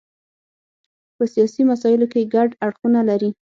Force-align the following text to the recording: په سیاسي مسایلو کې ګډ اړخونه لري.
په 1.15 1.23
سیاسي 1.33 1.61
مسایلو 1.71 2.05
کې 2.13 2.29
ګډ 2.33 2.49
اړخونه 2.65 2.99
لري. 3.09 3.29